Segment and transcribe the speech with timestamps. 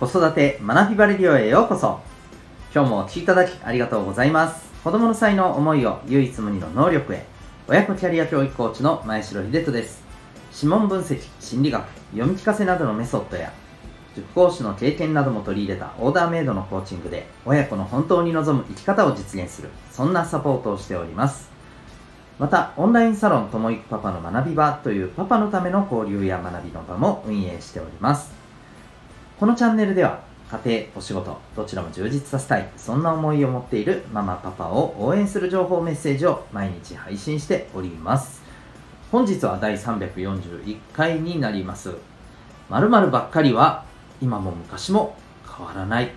[0.00, 2.00] 子育て学びバレリオへようこそ。
[2.74, 4.68] 今日もお聴きいただきありがとうございます。
[4.82, 7.24] 子供の才能思いを唯一無二の能力へ。
[7.68, 10.02] 親子キャリア教育コーチの前城秀人です。
[10.52, 13.52] 指紋分析心理学読み聞かせなどのメソッドや
[14.16, 21.48] 塾講師の経験なども取り入れたオーダーメイドのコーチングで親子の本当に望む生き方を実現するそんなサポートをしております。
[22.40, 28.43] またオンラインサロンともいくパパの学び場というパパのための交流や学びの場も運営しております。
[29.38, 30.22] このチャンネルでは
[30.64, 32.68] 家庭お仕事どちらも充実させたい。
[32.76, 38.42] そんな思いを持っているママパパを応援する情報メッセージを毎日配信しております。
[39.10, 41.94] 本日は第341回になります。
[42.68, 43.84] 〇〇ばっかりは
[44.20, 45.16] 今も昔も
[45.56, 46.12] 変わらない。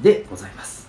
[0.00, 0.88] でございます。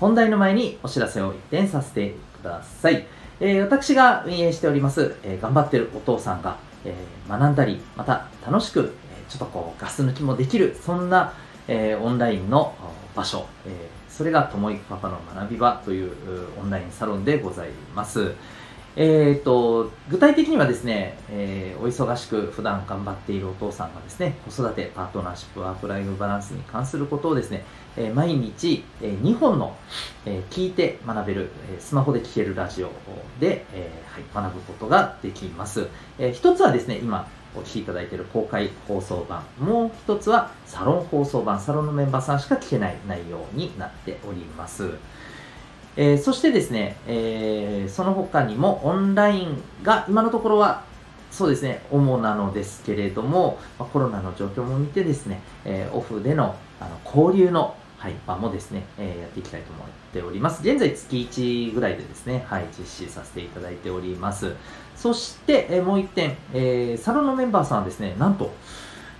[0.00, 3.06] 本題の前にお知らせを一点させてください、
[3.38, 6.56] えー、私が運営しております、えー、頑張ってるお父さんが、
[6.86, 8.94] えー、学んだりまた楽しく、
[9.30, 11.32] ちょっとこうガス抜きもできるそんな、
[11.68, 12.74] えオンラインの
[13.14, 16.12] 場所、えそれがともいくパパの学び場という
[16.60, 18.34] オンラインサロンでございます、
[18.96, 27.64] えーと、具体的にはですね、えー、お忙しく普段頑張っているお父さんがですね子育てパートナーシップワークライフバランスに関することをですね、
[27.96, 29.76] えー、毎日、えー、2本の、
[30.26, 32.90] え聞いて学べる、えスマホで聞けるラジオ
[33.38, 35.86] で、えはい、学ぶことができます、
[36.18, 44.90] え一つはですね今お聞きいただいている公開放送版もう一つはサロン放送版サロンのメンバーさんしか聞けない内容になっております。
[45.96, 50.84] えー、そしてですね、えー、その他にもオンラインが今のところは
[51.30, 60.62] そうですね、主なのですけれども、ま、コロナの状況も見てですね、えー、オフでのあの交流の、はい、場もですね、えー、やっていきたいと思っております。
[60.66, 64.54] 現在月1ぐらいでですね、はい、実施させていただいております。
[64.96, 68.52] そして、えー、もう1点、えー、サロンのメンバーさんはですね、なんと、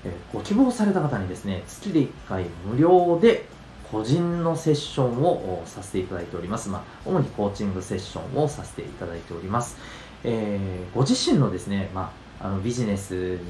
[0.03, 3.45] え、ご希望された方にですね、月で1回無料で
[3.92, 6.71] 個人のセッションをさせていただいております。
[6.71, 9.76] まあ、主にコーチングセッションをさせていただいております。
[10.25, 10.59] え、
[10.94, 13.41] ご自身のですね、まあ、あのビジネスに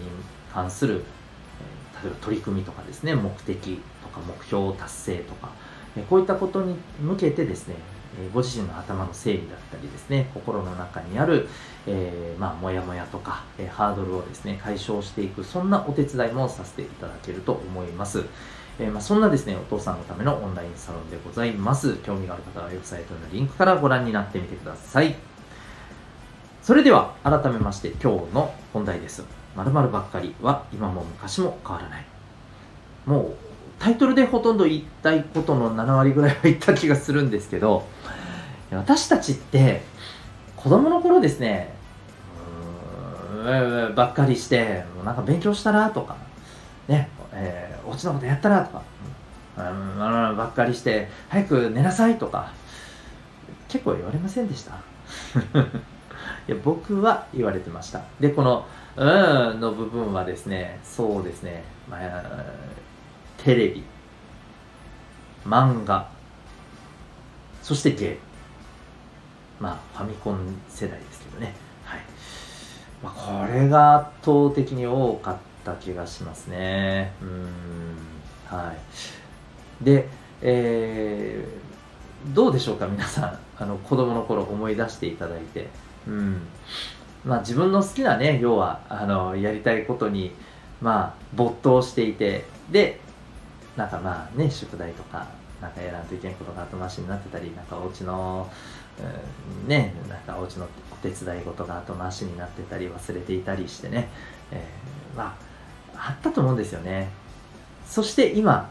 [0.53, 1.05] 関する、
[2.03, 5.50] え、例えば取り組みとかですね、目的か目標達成とか、
[5.97, 7.75] え、こういったことに向けてですね、
[8.19, 11.48] えご自身の頭の整理だったりですね、心の中にある、
[11.87, 18.25] えー、まあ、もやもやとか、えハードルをですね、解消していく、そんなお手伝いもさせていただけると思います。
[18.78, 21.97] えー、まあ、そんなですね、お父さんのためのオンラインサロンでございます。
[22.03, 25.15] 興味がある方はウェブサイトのリンクからご覧になってみてください。
[26.62, 29.25] それでは、改めまして今日の本題です。
[29.56, 32.04] 〇〇ばっかりは今も昔も変わらない。
[33.06, 33.50] もう、
[33.81, 37.87] タイトルでほとんど言いたいことの7割ぐらいは言った気がするんですけど、
[38.71, 39.81] 私たちって
[40.55, 41.75] 子供の頃ですね、
[43.41, 46.19] うばっかりして、もうなんか勉強したらとか、
[46.89, 48.83] ね、えー、オチのことやったらとか、
[49.57, 52.53] うん、ばっかりして、早く寝なさいとか、
[53.69, 54.73] 結構言われませんでした
[56.49, 58.03] いや僕は言われてました。
[58.21, 58.67] で、この、
[58.97, 59.05] う
[59.55, 62.45] んの部分はですね、そうですね、まあ、
[63.45, 63.83] テレビ、
[65.45, 66.09] 漫画、
[67.62, 68.17] そしてゲーム。
[69.61, 71.55] まあ、ファミコン世代ですけどね。
[71.84, 72.00] はい。
[73.03, 77.12] まあ、これが圧倒的に多かった気がしますね。
[77.21, 78.11] うん
[78.50, 80.09] はいで、
[80.43, 85.69] えー、どうでしょうか皆さんあの子供の頃思い出していただいて、
[86.06, 86.43] うん
[87.25, 90.33] まあ、自分の好きなね要はあのやりたいことに、
[90.83, 93.00] まあ、没頭していてで
[93.76, 95.26] なんかまあね宿題とか
[95.60, 98.50] なんかやらんといけんことが後回しになってたりなんかお家の、
[99.62, 104.08] うん、ねなんかお家のお手伝い事が後回しになってたり忘れていたりしてね、
[104.50, 105.36] えー、ま
[105.94, 107.10] ああったと思うんですよね。
[107.86, 108.70] そして今、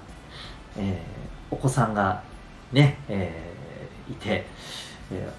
[0.77, 2.23] えー、お子さんが
[2.71, 4.45] ね、えー、いて、
[5.11, 5.29] え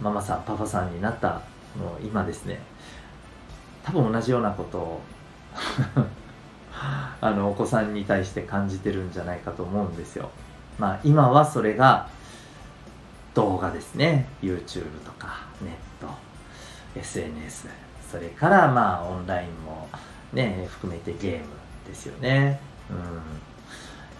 [0.00, 1.42] ー、ママさん、パパさんになった
[1.78, 2.60] の今ですね、
[3.82, 5.00] 多分同じようなことを
[6.82, 10.30] あのお子さんに対して感じてるんじゃないかと思うんですよ。
[10.78, 12.08] まあ今はそれが
[13.34, 14.26] 動画ですね。
[14.42, 16.08] YouTube とかネット、
[16.98, 17.68] SNS、
[18.10, 19.88] それからまあオンラインも
[20.32, 21.44] ね、含めてゲーム
[21.86, 22.60] ですよね。
[22.90, 22.96] うん。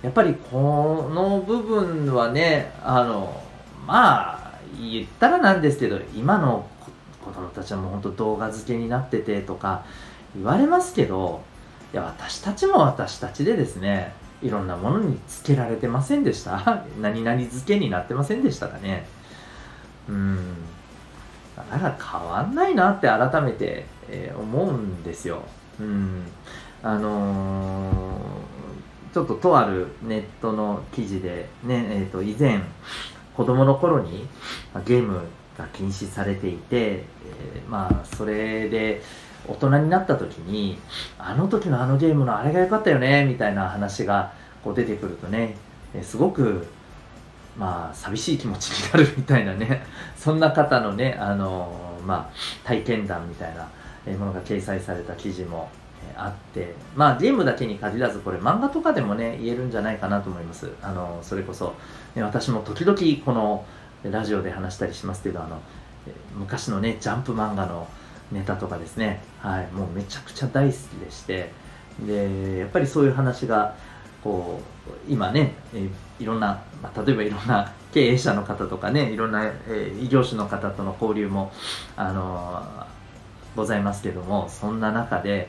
[0.03, 3.43] やっぱりこの部分はね、あの、
[3.87, 6.69] まあ、言ったらなんですけど、今の
[7.25, 9.85] 子供たちはもう本当動画付けになっててとか
[10.35, 11.43] 言われますけど、
[11.93, 19.07] いや、私たちも私たちでですね、いろんなものにつけられてませんでした 何々付けになってませんでしたかね
[20.09, 20.37] うん。
[21.71, 25.43] だから変わんないなって改めて、えー、思うんですよ。
[25.79, 26.23] うん、
[26.83, 32.61] あのー、ちょっととあるネットの記事でね、えー、と以前
[33.35, 34.27] 子供の頃に
[34.85, 35.21] ゲーム
[35.59, 39.03] が禁止されていて、えー、まあそれで
[39.49, 40.79] 大人になった時に
[41.19, 44.33] あの時のあのゲームのあれが良かったよねみたいな話が
[44.63, 45.57] こう出てくるとね
[46.03, 46.67] すごく
[47.57, 49.85] まあ寂しい気持ちになる みたいなね
[50.17, 53.67] そんな方のねあのまあ体験談みたいな
[54.19, 55.69] ものが掲載された記事も
[56.17, 60.71] あってまあゲームだけに限らずこれ漫画とかでもね言えるんじゃないかなと思います。
[60.83, 61.75] あのそれこそ、
[62.15, 63.65] ね、私も時々この
[64.03, 65.61] ラジオで話したりしますけどあの
[66.35, 67.87] 昔のねジャンプ漫画の
[68.33, 69.23] ネタとかですね。
[69.41, 69.69] はい。
[69.73, 71.51] もうめちゃくちゃ大好きでして。
[72.07, 73.75] でやっぱりそういう話が
[74.23, 75.89] こう今ね、え
[76.19, 81.53] いろんな、まあ、例えばいろんな経営者の方とかねいろんな、え異業種の方との交流も
[81.97, 82.87] あの
[83.57, 85.49] ございますけどもそんな中で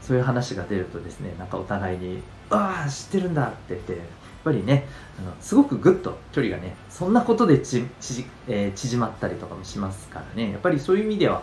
[0.00, 4.00] そういう話が出るとですねなんかお互いに「ああ知ってるんだ」って言ってやっ
[4.44, 4.86] ぱりね
[5.18, 10.52] あのすごくぐっと距離がねそんなことでちち、えー、縮まったりとかもしますからね。
[10.52, 11.42] やっぱりそういう意味では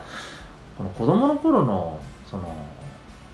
[0.81, 1.99] この子供の頃の
[2.29, 2.55] その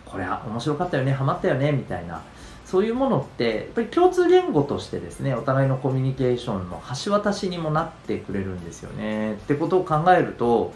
[0.05, 2.21] これは面白かったよねハマったよねみたいな
[2.65, 9.33] そういうものってやっぱり共通言語としてですねお互いのコミュニケーションの橋渡しにもなってくれるんですよね。
[9.33, 10.73] ってことを考えると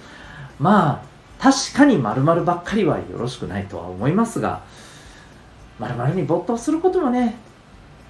[0.59, 4.63] まあ確かに〇〇ばっかりはよろしくないとは思いますが
[5.79, 7.35] 〇〇に没頭することもね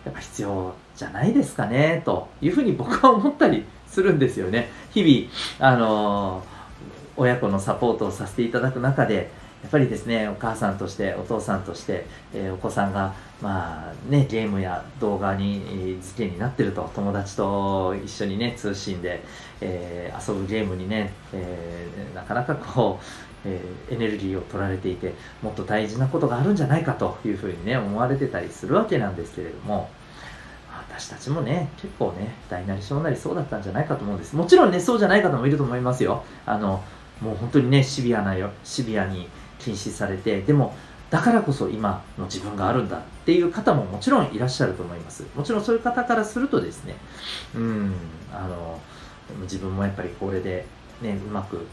[0.05, 4.69] やっぱ必要じゃないですかねというふうに僕は思ったりするんですよね。
[4.91, 6.60] 日々あのー、
[7.17, 9.29] 親子のサポートをさせていただく中で
[9.61, 19.21] やっぱりですねお母さんとしてお父さんとして、えー、お子さんがまあねゲームや動画に付けになってると友達と一緒にね通信で、
[19.61, 23.05] えー、遊ぶゲームにね、え、なかなかこう、
[23.45, 23.61] え
[23.91, 25.13] エネルギーを取られていて
[25.43, 29.89] もっと大事なことがあるんじゃないかというふうにね思われてたりするわけなんですけれども
[30.89, 34.35] 私たちもね結構ね大なり小なりそうだったんじゃないかと思うんです。
[34.35, 36.23] もちろんねそうじゃない方もいると思いますよ。
[36.45, 36.83] あの
[37.21, 39.27] もう本当にねシビアなよシビアに
[39.59, 40.75] 禁止されてでも
[41.09, 45.25] だからこそ今の自分があるんだっていう方ももちろんいらっしゃると思います。
[45.35, 46.95] もちろんそういう方からするとですね
[47.53, 47.93] うん
[48.33, 48.79] あの
[49.41, 50.65] 自分もやっぱりこれで
[51.01, 51.67] ねうまく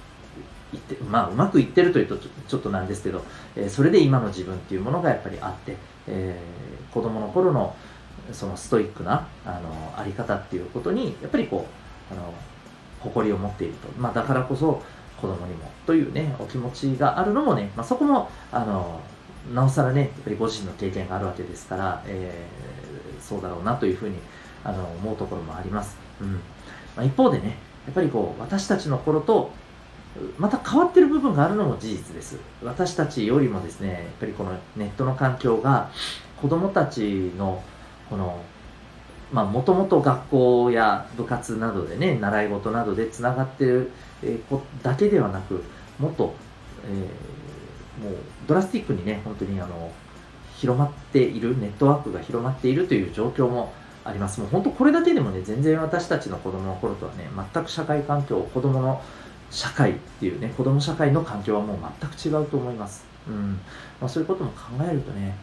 [0.73, 3.25] いってまあうまくいってるというとちょっとなんですけど、
[3.57, 7.75] えー、それで今の自分っていうものがやっぱりあって、えー、子供の頃の
[8.33, 11.67] そのストイックなあのあり方っていうことにやっぱりこ
[12.11, 12.35] うあの
[13.01, 14.83] 誇りを持っていると、まあ、だからこそ
[15.21, 19.01] 子供にもというねお気持ちがあるのもね、まあ、そこもあの
[19.55, 24.17] なおさらねやっぱりご自身の経験があるわけですから、えー、そうだろうなというふうに
[24.65, 26.33] あの思うところもあります、うん。
[26.35, 26.41] ま
[26.99, 27.57] あ、一方でね
[27.87, 29.51] やっぱりこう私たちの頃と
[30.37, 32.39] また変わってる部分があるのも事実です。
[32.63, 35.91] 私たちよりもですねやっぱりこのネットの環境が
[36.41, 37.63] 子供たちの
[38.11, 38.41] この
[39.33, 43.91] まあもともと学校や部活などでね習い事などでつながってる
[44.23, 45.63] えー、だけではなく
[45.99, 46.35] もっと、
[46.85, 48.17] えー、もう
[48.47, 49.91] ドラスティックにね本当にあの
[50.57, 53.73] 広まっているネットワークが広まっているという状況も
[54.05, 54.41] あります。
[54.41, 59.03] もう本当これだけでもね全然私たちの子供の頃とはね全く社会環境子供の
[59.51, 63.61] 社会っていうね子供社会の環境はもう全く違うと思います、うん。
[64.01, 65.37] まあ、そういうことも考えるとね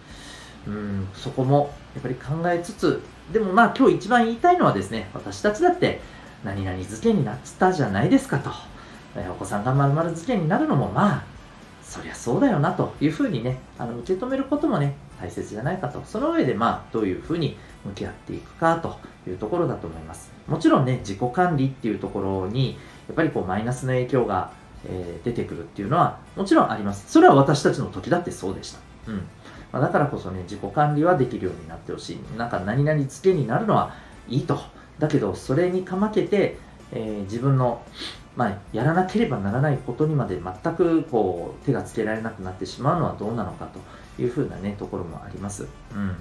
[0.68, 3.02] うんそこもやっぱり考えつつ
[3.32, 6.02] でもまあ今日一番言いたいのはですね私たちだって
[6.44, 8.52] 何々漬けになったじゃないですかと、
[9.32, 11.24] お子さんがまるまる漬けになるのもまあ
[11.84, 16.04] そりゃそうだよなというふうにねあの受け止めることもね大切じゃないかと。
[16.06, 20.32] その上でまあどういうふうに向き合っていくかというところだと思います。
[20.48, 22.78] もちろんね自己管理っていうところに
[23.08, 24.52] やっぱりこうマイナスの影響が、
[24.86, 27.12] えー、出てくるっていうのはもちろんあります。
[27.12, 28.80] それは私たちの時だってそうでした。
[29.08, 29.28] うん。
[29.76, 32.38] まあ、だからこそね自己管理はできるようになってほしい。
[32.38, 33.94] なんか何々漬けになるのは
[34.30, 34.58] いいと。
[35.00, 36.58] だけどそれにかまけて、
[36.94, 37.84] えー、自分の、
[38.38, 45.68] まあ、やらなければならないことにまで全くこう手がつけられなくなってしまうのはどうなのかというふうなねところもあります。
[45.94, 46.16] うん。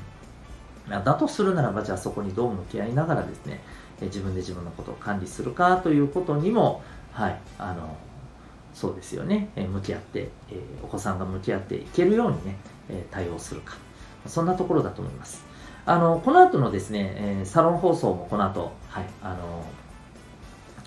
[0.89, 3.63] だとするならばじゃあそこにどう向き合いながらですね
[4.01, 6.83] 自分で自分のことを管理するかということにも
[7.13, 7.97] はいあの
[8.75, 9.51] そうですよね。
[9.55, 12.57] 向き合って、えお子さんが向き合っていけるようにね
[13.11, 13.77] 対応するか
[14.27, 15.45] そんなところだと思います。
[15.87, 19.65] あの、この後のですね、え、サロン放送もこの後、はい、あの、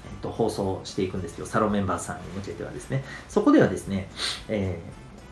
[0.06, 4.10] えっと、放送していくんですけど、サロンメンバーさんに向けてはですね、そこではですね、
[4.48, 4.80] え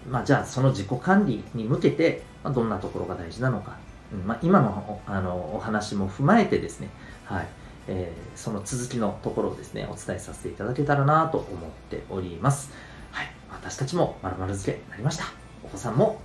[0.07, 3.77] ー、まあ、じゃあその自己管理に向けて、まあ、どんなところが大事なのか、
[4.13, 6.89] うんまあ、今のあのお話も踏まえてですね、
[7.25, 7.47] はい、
[7.87, 12.71] えー、その続きのところをですね、お伝えさせていただけたらなと思っております。
[13.11, 15.25] はい、私たちもまる漬けになりました。
[15.63, 16.21] お子さんも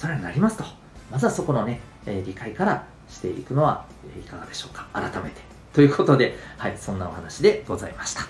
[0.00, 0.64] それになりますと。
[1.10, 3.84] まずはそこのね、えー、理解からしていくのは
[4.18, 4.86] いかがでしょうか。
[4.94, 5.42] 改めて。
[5.74, 8.22] ということで、はい、そんなお話でございました。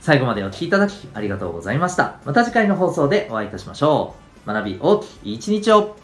[0.00, 2.16] 最後までお聴きいただきありがとうございました。
[2.24, 4.48] また次回の放送でお会いいたしましょう。
[4.48, 5.94] 学び大きい一日を